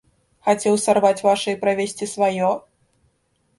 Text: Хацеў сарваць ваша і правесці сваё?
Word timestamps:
Хацеў 0.45 0.77
сарваць 0.85 1.25
ваша 1.27 1.47
і 1.55 1.59
правесці 1.67 2.11
сваё? 2.17 2.51